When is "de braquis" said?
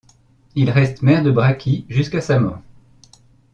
1.21-1.85